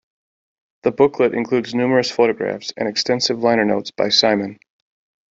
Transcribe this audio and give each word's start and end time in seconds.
The 0.81 0.89
booklet 0.89 1.35
includes 1.35 1.75
numerous 1.75 2.09
photographs 2.09 2.73
and 2.75 2.87
extensive 2.89 3.37
liner 3.37 3.65
notes 3.65 3.91
by 3.91 4.09
Simon. 4.09 4.57